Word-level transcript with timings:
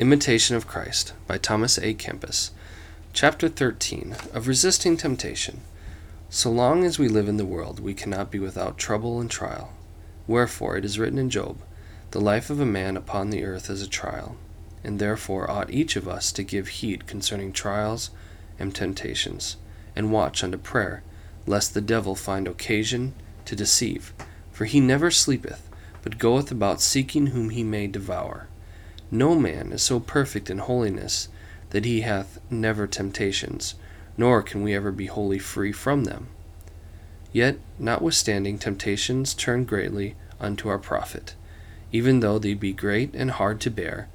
Imitation 0.00 0.56
of 0.56 0.66
Christ 0.66 1.12
by 1.26 1.36
Thomas 1.36 1.78
à 1.78 1.94
Kempis. 1.94 2.52
Chapter 3.12 3.50
13 3.50 4.16
of 4.32 4.48
Resisting 4.48 4.96
Temptation. 4.96 5.60
So 6.30 6.50
long 6.50 6.84
as 6.84 6.98
we 6.98 7.06
live 7.06 7.28
in 7.28 7.36
the 7.36 7.44
world, 7.44 7.80
we 7.80 7.92
cannot 7.92 8.30
be 8.30 8.38
without 8.38 8.78
trouble 8.78 9.20
and 9.20 9.30
trial. 9.30 9.74
Wherefore 10.26 10.78
it 10.78 10.86
is 10.86 10.98
written 10.98 11.18
in 11.18 11.28
Job, 11.28 11.58
The 12.12 12.20
life 12.20 12.48
of 12.48 12.60
a 12.60 12.64
man 12.64 12.96
upon 12.96 13.28
the 13.28 13.44
earth 13.44 13.68
is 13.68 13.82
a 13.82 13.86
trial, 13.86 14.36
and 14.82 14.98
therefore 14.98 15.50
ought 15.50 15.70
each 15.70 15.96
of 15.96 16.08
us 16.08 16.32
to 16.32 16.42
give 16.42 16.68
heed 16.68 17.06
concerning 17.06 17.52
trials 17.52 18.08
and 18.58 18.74
temptations, 18.74 19.58
and 19.94 20.10
watch 20.10 20.42
unto 20.42 20.56
prayer, 20.56 21.02
lest 21.44 21.74
the 21.74 21.82
devil 21.82 22.14
find 22.14 22.48
occasion 22.48 23.12
to 23.44 23.54
deceive. 23.54 24.14
For 24.50 24.64
he 24.64 24.80
never 24.80 25.10
sleepeth, 25.10 25.68
but 26.00 26.16
goeth 26.16 26.50
about 26.50 26.80
seeking 26.80 27.26
whom 27.26 27.50
he 27.50 27.62
may 27.62 27.86
devour. 27.86 28.46
No 29.10 29.34
man 29.34 29.72
is 29.72 29.82
so 29.82 29.98
perfect 29.98 30.50
in 30.50 30.58
holiness 30.58 31.28
that 31.70 31.84
he 31.84 32.02
hath 32.02 32.38
never 32.50 32.86
temptations, 32.86 33.74
nor 34.16 34.42
can 34.42 34.62
we 34.62 34.74
ever 34.74 34.92
be 34.92 35.06
wholly 35.06 35.38
free 35.38 35.72
from 35.72 36.04
them. 36.04 36.28
Yet, 37.32 37.58
notwithstanding, 37.78 38.58
temptations 38.58 39.34
turn 39.34 39.64
greatly 39.64 40.16
unto 40.40 40.68
our 40.68 40.78
profit, 40.78 41.34
even 41.92 42.20
though 42.20 42.38
they 42.38 42.54
be 42.54 42.72
great 42.72 43.14
and 43.14 43.32
hard 43.32 43.60
to 43.62 43.70
bear, 43.70 44.08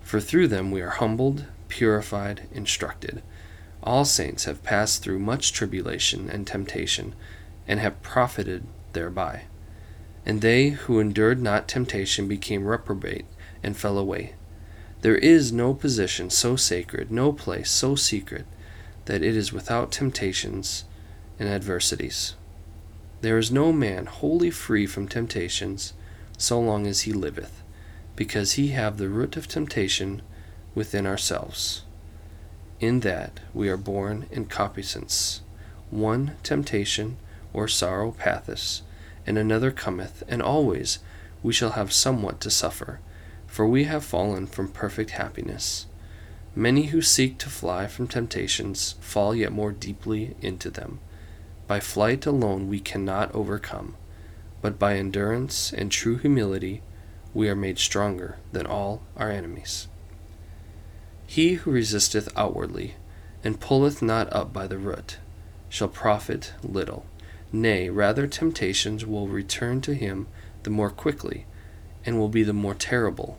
for 0.00 0.20
through 0.20 0.48
them 0.48 0.70
we 0.70 0.80
are 0.80 0.90
humbled, 0.90 1.46
purified, 1.68 2.42
instructed. 2.52 3.22
All 3.82 4.04
saints 4.04 4.44
have 4.44 4.62
passed 4.62 5.02
through 5.02 5.18
much 5.18 5.52
tribulation 5.52 6.30
and 6.30 6.46
temptation, 6.46 7.14
and 7.66 7.80
have 7.80 8.02
profited 8.02 8.64
thereby. 8.92 9.42
And 10.24 10.40
they 10.40 10.70
who 10.70 11.00
endured 11.00 11.40
not 11.40 11.66
temptation 11.66 12.28
became 12.28 12.64
reprobate 12.64 13.24
and 13.62 13.76
fell 13.76 13.98
away. 13.98 14.34
There 15.02 15.16
is 15.16 15.52
no 15.52 15.74
position 15.74 16.30
so 16.30 16.56
sacred, 16.56 17.10
no 17.10 17.32
place 17.32 17.70
so 17.70 17.94
secret, 17.94 18.46
that 19.06 19.22
it 19.22 19.36
is 19.36 19.52
without 19.52 19.90
temptations 19.90 20.84
and 21.38 21.48
adversities. 21.48 22.34
There 23.20 23.38
is 23.38 23.50
no 23.50 23.72
man 23.72 24.06
wholly 24.06 24.50
free 24.50 24.86
from 24.86 25.08
temptations 25.08 25.92
so 26.38 26.60
long 26.60 26.86
as 26.86 27.02
he 27.02 27.12
liveth, 27.12 27.62
because 28.16 28.52
he 28.52 28.68
have 28.68 28.98
the 28.98 29.08
root 29.08 29.36
of 29.36 29.48
temptation 29.48 30.22
within 30.74 31.06
ourselves. 31.06 31.82
In 32.80 33.00
that 33.00 33.40
we 33.54 33.68
are 33.68 33.76
born 33.76 34.26
in 34.30 34.46
concupiscence. 34.46 35.40
One 35.90 36.32
temptation 36.42 37.16
or 37.52 37.68
sorrow 37.68 38.12
passeth, 38.12 38.82
and 39.26 39.38
another 39.38 39.70
cometh, 39.70 40.22
and 40.26 40.42
always 40.42 40.98
we 41.42 41.52
shall 41.52 41.72
have 41.72 41.92
somewhat 41.92 42.40
to 42.40 42.50
suffer, 42.50 43.00
for 43.52 43.66
we 43.66 43.84
have 43.84 44.02
fallen 44.02 44.46
from 44.46 44.66
perfect 44.66 45.10
happiness. 45.10 45.84
Many 46.54 46.84
who 46.84 47.02
seek 47.02 47.36
to 47.36 47.50
fly 47.50 47.86
from 47.86 48.08
temptations 48.08 48.94
fall 49.02 49.34
yet 49.34 49.52
more 49.52 49.72
deeply 49.72 50.34
into 50.40 50.70
them. 50.70 51.00
By 51.66 51.78
flight 51.78 52.24
alone 52.24 52.66
we 52.66 52.80
cannot 52.80 53.30
overcome, 53.34 53.96
but 54.62 54.78
by 54.78 54.96
endurance 54.96 55.70
and 55.70 55.92
true 55.92 56.16
humility 56.16 56.80
we 57.34 57.46
are 57.50 57.54
made 57.54 57.78
stronger 57.78 58.38
than 58.52 58.64
all 58.64 59.02
our 59.18 59.30
enemies. 59.30 59.86
He 61.26 61.52
who 61.52 61.72
resisteth 61.72 62.30
outwardly, 62.34 62.94
and 63.44 63.60
pulleth 63.60 64.00
not 64.00 64.32
up 64.32 64.54
by 64.54 64.66
the 64.66 64.78
root, 64.78 65.18
shall 65.68 65.88
profit 65.88 66.54
little. 66.62 67.04
Nay, 67.52 67.90
rather 67.90 68.26
temptations 68.26 69.04
will 69.04 69.28
return 69.28 69.82
to 69.82 69.92
him 69.92 70.26
the 70.62 70.70
more 70.70 70.88
quickly, 70.88 71.44
and 72.06 72.18
will 72.18 72.30
be 72.30 72.42
the 72.42 72.54
more 72.54 72.74
terrible. 72.74 73.38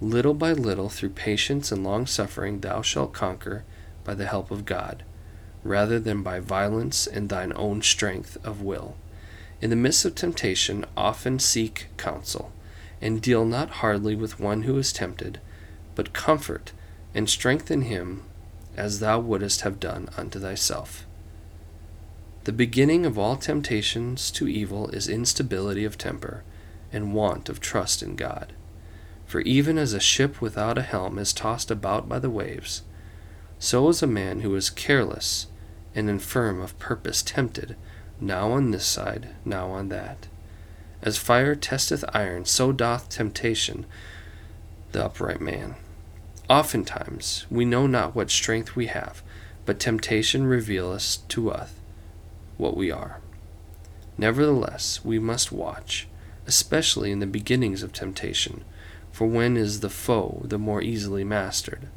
Little 0.00 0.34
by 0.34 0.52
little, 0.52 0.90
through 0.90 1.10
patience 1.10 1.72
and 1.72 1.82
long 1.82 2.06
suffering, 2.06 2.60
thou 2.60 2.82
shalt 2.82 3.14
conquer 3.14 3.64
by 4.04 4.14
the 4.14 4.26
help 4.26 4.50
of 4.50 4.66
God, 4.66 5.04
rather 5.64 5.98
than 5.98 6.22
by 6.22 6.38
violence 6.38 7.06
and 7.06 7.28
thine 7.28 7.52
own 7.56 7.80
strength 7.80 8.36
of 8.44 8.60
will. 8.60 8.96
In 9.62 9.70
the 9.70 9.76
midst 9.76 10.04
of 10.04 10.14
temptation, 10.14 10.84
often 10.96 11.38
seek 11.38 11.88
counsel, 11.96 12.52
and 13.00 13.22
deal 13.22 13.46
not 13.46 13.70
hardly 13.80 14.14
with 14.14 14.38
one 14.38 14.62
who 14.62 14.76
is 14.76 14.92
tempted, 14.92 15.40
but 15.94 16.12
comfort 16.12 16.72
and 17.14 17.30
strengthen 17.30 17.82
him 17.82 18.24
as 18.76 19.00
thou 19.00 19.18
wouldst 19.18 19.62
have 19.62 19.80
done 19.80 20.10
unto 20.18 20.38
thyself. 20.38 21.06
The 22.44 22.52
beginning 22.52 23.06
of 23.06 23.18
all 23.18 23.36
temptations 23.36 24.30
to 24.32 24.46
evil 24.46 24.90
is 24.90 25.08
instability 25.08 25.86
of 25.86 25.96
temper 25.96 26.44
and 26.92 27.14
want 27.14 27.48
of 27.48 27.60
trust 27.60 28.02
in 28.02 28.14
God. 28.14 28.52
For 29.26 29.40
even 29.40 29.76
as 29.76 29.92
a 29.92 30.00
ship 30.00 30.40
without 30.40 30.78
a 30.78 30.82
helm 30.82 31.18
is 31.18 31.32
tossed 31.32 31.70
about 31.70 32.08
by 32.08 32.18
the 32.18 32.30
waves, 32.30 32.82
so 33.58 33.88
is 33.88 34.02
a 34.02 34.06
man 34.06 34.40
who 34.40 34.54
is 34.54 34.70
careless 34.70 35.48
and 35.94 36.08
infirm 36.08 36.60
of 36.60 36.78
purpose 36.78 37.22
tempted, 37.22 37.76
now 38.20 38.52
on 38.52 38.70
this 38.70 38.86
side, 38.86 39.30
now 39.44 39.70
on 39.70 39.88
that. 39.88 40.28
As 41.02 41.18
fire 41.18 41.54
testeth 41.54 42.04
iron, 42.12 42.44
so 42.44 42.72
doth 42.72 43.08
temptation 43.08 43.86
the 44.92 45.04
upright 45.04 45.40
man. 45.40 45.74
Oftentimes 46.48 47.46
we 47.50 47.64
know 47.64 47.86
not 47.86 48.14
what 48.14 48.30
strength 48.30 48.76
we 48.76 48.86
have, 48.86 49.22
but 49.64 49.80
temptation 49.80 50.46
revealeth 50.46 51.26
to 51.28 51.50
us 51.50 51.74
what 52.56 52.76
we 52.76 52.90
are. 52.90 53.20
Nevertheless, 54.16 55.04
we 55.04 55.18
must 55.18 55.52
watch, 55.52 56.08
especially 56.46 57.10
in 57.10 57.18
the 57.18 57.26
beginnings 57.26 57.82
of 57.82 57.92
temptation, 57.92 58.64
for 59.16 59.26
when 59.26 59.56
is 59.56 59.80
the 59.80 59.88
foe 59.88 60.42
the 60.44 60.58
more 60.58 60.82
easily 60.82 61.24
mastered? 61.24 61.88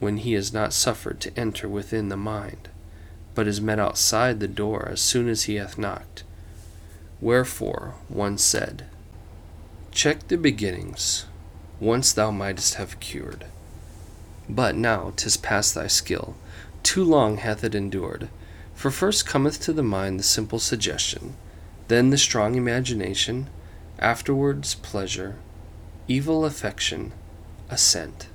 When 0.00 0.16
he 0.16 0.34
is 0.34 0.52
not 0.52 0.72
suffered 0.72 1.20
to 1.20 1.38
enter 1.38 1.68
within 1.68 2.08
the 2.08 2.16
mind, 2.16 2.68
but 3.36 3.46
is 3.46 3.60
met 3.60 3.78
outside 3.78 4.40
the 4.40 4.48
door 4.48 4.88
as 4.90 5.00
soon 5.00 5.28
as 5.28 5.44
he 5.44 5.54
hath 5.54 5.78
knocked. 5.78 6.24
Wherefore 7.20 7.94
one 8.08 8.38
said, 8.38 8.86
Check 9.92 10.26
the 10.26 10.36
beginnings, 10.36 11.26
once 11.78 12.12
thou 12.12 12.32
mightest 12.32 12.74
have 12.74 12.98
cured. 12.98 13.44
But 14.48 14.74
now 14.74 15.12
'tis 15.14 15.36
past 15.36 15.76
thy 15.76 15.86
skill, 15.86 16.34
too 16.82 17.04
long 17.04 17.36
hath 17.36 17.62
it 17.62 17.76
endured. 17.76 18.28
For 18.74 18.90
first 18.90 19.26
cometh 19.26 19.60
to 19.60 19.72
the 19.72 19.84
mind 19.84 20.18
the 20.18 20.24
simple 20.24 20.58
suggestion, 20.58 21.36
then 21.86 22.10
the 22.10 22.18
strong 22.18 22.56
imagination, 22.56 23.48
afterwards 24.00 24.74
pleasure, 24.74 25.36
evil 26.08 26.44
affection, 26.44 27.12
assent. 27.68 28.28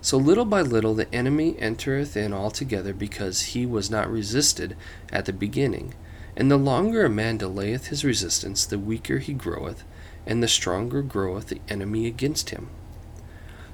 So 0.00 0.18
little 0.18 0.44
by 0.44 0.60
little 0.60 0.94
the 0.94 1.12
enemy 1.14 1.56
entereth 1.58 2.16
in 2.16 2.34
altogether 2.34 2.92
because 2.92 3.42
he 3.42 3.64
was 3.64 3.90
not 3.90 4.10
resisted 4.10 4.76
at 5.10 5.24
the 5.24 5.32
beginning. 5.32 5.94
And 6.36 6.50
the 6.50 6.58
longer 6.58 7.04
a 7.04 7.08
man 7.08 7.38
delayeth 7.38 7.86
his 7.86 8.04
resistance, 8.04 8.66
the 8.66 8.78
weaker 8.78 9.18
he 9.18 9.32
groweth, 9.32 9.84
and 10.26 10.42
the 10.42 10.48
stronger 10.48 11.00
groweth 11.00 11.46
the 11.46 11.60
enemy 11.68 12.06
against 12.06 12.50
him. 12.50 12.68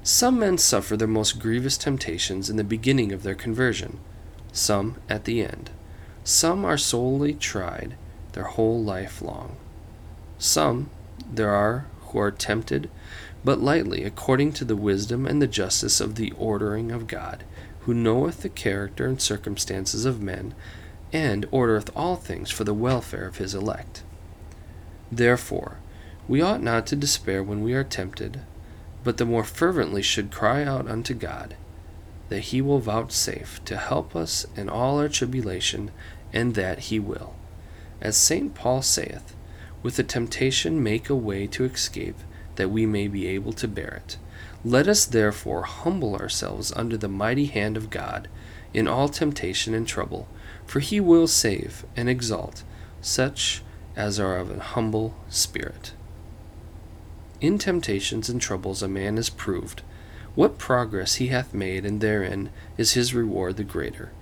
Some 0.03 0.38
men 0.38 0.59
suffer 0.59 0.97
their 0.97 1.09
most 1.09 1.41
grievous 1.41 1.77
temptations 1.77 2.49
in 2.49 2.56
the 2.56 2.65
beginning 2.65 3.12
of 3.12 3.22
their 3.22 3.34
conversion, 3.34 3.99
some 4.53 4.97
at 5.09 5.25
the 5.25 5.43
end. 5.43 5.71
Some 6.22 6.65
are 6.65 6.78
sorely 6.78 7.34
tried 7.34 7.97
their 8.32 8.44
whole 8.44 8.82
life 8.82 9.21
long. 9.21 9.56
Some 10.38 10.91
there 11.32 11.50
are 11.50 11.87
who 12.10 12.19
are 12.19 12.31
tempted, 12.31 12.91
but 13.44 13.60
lightly, 13.60 14.04
according 14.04 14.53
to 14.53 14.65
the 14.65 14.76
wisdom 14.76 15.26
and 15.26 15.41
the 15.41 15.47
justice 15.47 16.00
of 16.00 16.15
the 16.15 16.32
ordering 16.32 16.91
of 16.91 17.06
God, 17.06 17.44
who 17.81 17.94
knoweth 17.94 18.43
the 18.43 18.48
character 18.48 19.06
and 19.06 19.21
circumstances 19.21 20.04
of 20.04 20.20
men, 20.20 20.54
and 21.12 21.50
ordereth 21.50 21.91
all 21.97 22.16
things 22.16 22.50
for 22.50 22.65
the 22.65 22.75
welfare 22.75 23.26
of 23.26 23.38
his 23.38 23.54
elect. 23.54 24.03
Therefore, 25.10 25.78
we 26.28 26.41
ought 26.41 26.62
not 26.62 26.87
to 26.88 26.97
despair 26.97 27.43
when 27.43 27.62
we 27.62 27.75
are 27.75 27.82
tempted, 27.82 28.41
but 29.03 29.16
the 29.16 29.25
more 29.25 29.44
fervently 29.44 30.02
should 30.02 30.31
cry 30.31 30.62
out 30.62 30.88
unto 30.88 31.14
God, 31.14 31.56
that 32.29 32.40
he 32.40 32.61
will 32.61 32.79
vouchsafe 32.79 33.64
to 33.64 33.76
help 33.76 34.14
us 34.14 34.46
in 34.55 34.69
all 34.69 34.99
our 34.99 35.08
tribulation, 35.08 35.90
and 36.32 36.55
that 36.55 36.79
he 36.81 37.00
will. 37.00 37.35
As 38.00 38.17
St. 38.17 38.55
Paul 38.55 38.82
saith, 38.82 39.35
with 39.82 39.97
the 39.97 40.03
temptation 40.03 40.82
make 40.82 41.09
a 41.09 41.15
way 41.15 41.47
to 41.47 41.65
escape, 41.65 42.19
that 42.56 42.71
we 42.71 42.87
may 42.87 43.09
be 43.09 43.27
able 43.27 43.53
to 43.55 43.69
bear 43.69 44.03
it. 44.05 44.17
Let 44.65 44.88
us 44.88 45.06
therefore 45.06 45.62
humble 45.62 46.17
ourselves 46.17 46.73
under 46.77 46.97
the 46.97 47.09
mighty 47.09 47.47
hand 47.47 47.77
of 47.77 47.91
God 47.91 48.29
in 48.75 48.87
all 48.87 49.09
temptation 49.09 49.75
and 49.75 49.87
trouble, 49.87 50.29
for 50.67 50.81
he 50.81 51.00
will 51.00 51.27
save 51.27 51.85
and 51.97 52.09
exalt 52.09 52.62
such 53.00 53.62
as 53.97 54.21
are 54.21 54.37
of 54.37 54.50
an 54.50 54.61
humble 54.61 55.17
spirit. 55.29 55.93
In 57.41 57.59
temptations 57.59 58.29
and 58.29 58.41
troubles 58.41 58.83
a 58.83 58.88
man 58.88 59.17
is 59.17 59.31
proved. 59.31 59.83
What 60.35 60.59
progress 60.59 61.17
he 61.17 61.29
hath 61.29 61.55
made, 61.55 61.85
and 61.85 62.00
therein 62.00 62.50
is 62.76 62.93
his 62.93 63.15
reward 63.15 63.56
the 63.56 63.65
greater, 63.65 64.12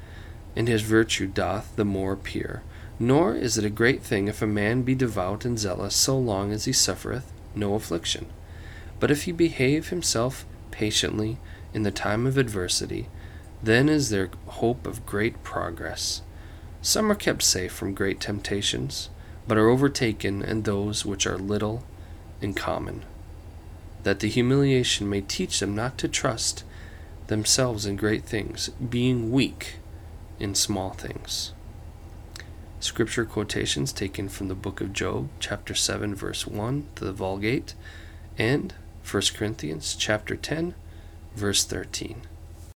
and 0.56 0.68
his 0.68 0.82
virtue 0.82 1.26
doth 1.26 1.74
the 1.76 1.84
more 1.84 2.12
appear. 2.12 2.62
Nor 3.00 3.34
is 3.34 3.56
it 3.56 3.64
a 3.64 3.70
great 3.70 4.02
thing 4.02 4.26
if 4.26 4.42
a 4.42 4.46
man 4.46 4.82
be 4.82 4.94
devout 4.94 5.44
and 5.44 5.58
zealous 5.58 5.94
so 5.94 6.18
long 6.18 6.52
as 6.52 6.64
he 6.64 6.72
suffereth 6.72 7.32
no 7.54 7.74
affliction. 7.74 8.26
But 8.98 9.10
if 9.10 9.22
he 9.22 9.32
behave 9.32 9.88
himself 9.88 10.44
patiently 10.70 11.38
in 11.72 11.84
the 11.84 11.90
time 11.90 12.26
of 12.26 12.36
adversity, 12.36 13.08
then 13.62 13.88
is 13.88 14.10
there 14.10 14.30
hope 14.46 14.86
of 14.86 15.06
great 15.06 15.42
progress. 15.42 16.22
Some 16.82 17.10
are 17.10 17.16
kept 17.16 17.42
safe 17.42 17.72
from 17.72 17.94
great 17.94 18.20
temptations, 18.20 19.10
but 19.46 19.58
are 19.58 19.68
overtaken 19.68 20.42
in 20.42 20.62
those 20.62 21.04
which 21.04 21.26
are 21.26 21.38
little 21.38 21.84
and 22.40 22.56
common, 22.56 23.04
that 24.02 24.20
the 24.20 24.28
humiliation 24.28 25.08
may 25.08 25.20
teach 25.20 25.60
them 25.60 25.74
not 25.74 25.98
to 25.98 26.08
trust 26.08 26.64
themselves 27.28 27.86
in 27.86 27.96
great 27.96 28.24
things, 28.24 28.70
being 28.70 29.30
weak 29.30 29.76
in 30.38 30.54
small 30.54 30.90
things. 30.90 31.52
Scripture 32.80 33.24
quotations 33.24 33.92
taken 33.92 34.28
from 34.28 34.46
the 34.46 34.54
book 34.54 34.80
of 34.80 34.92
Job, 34.92 35.28
chapter 35.40 35.74
7, 35.74 36.14
verse 36.14 36.46
1 36.46 36.86
the 36.94 37.12
Vulgate, 37.12 37.74
and 38.38 38.72
1 39.10 39.22
Corinthians 39.34 39.96
chapter 39.98 40.36
10, 40.36 40.74
verse 41.34 41.64
13. 41.64 42.22